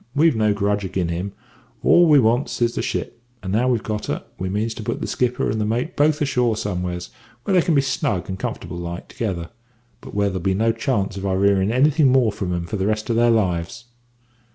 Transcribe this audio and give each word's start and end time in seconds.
We've 0.15 0.35
no 0.35 0.51
grudge 0.51 0.83
agin 0.83 1.09
him; 1.09 1.33
all 1.83 2.07
we 2.09 2.17
wants 2.17 2.59
is 2.59 2.73
the 2.73 2.81
ship; 2.81 3.21
and 3.43 3.53
now 3.53 3.67
we've 3.69 3.83
got 3.83 4.07
her, 4.07 4.23
we 4.39 4.49
means 4.49 4.73
to 4.73 4.81
put 4.83 4.99
the 4.99 5.05
skipper 5.05 5.47
and 5.47 5.61
the 5.61 5.63
mate 5.65 5.95
both 5.95 6.19
ashore 6.23 6.57
somewheres 6.57 7.11
where 7.43 7.53
they 7.53 7.61
can 7.61 7.75
be 7.75 7.81
snug 7.81 8.27
and 8.27 8.39
comfortable 8.39 8.77
like 8.77 9.07
together, 9.09 9.51
but 10.01 10.15
where 10.15 10.29
there'll 10.29 10.41
be 10.41 10.55
no 10.55 10.71
chance 10.71 11.17
of 11.17 11.25
our 11.27 11.39
hearin' 11.43 11.71
anything 11.71 12.11
more 12.11 12.31
from 12.31 12.51
'em 12.51 12.65
for 12.65 12.77
the 12.77 12.87
rest 12.87 13.11
of 13.11 13.15
their 13.15 13.29
lives.' 13.29 13.85